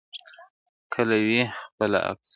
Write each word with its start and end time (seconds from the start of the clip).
كله 0.93 1.15
وي 1.27 1.41
خپه 1.59 1.85
اكثر~ 2.11 2.29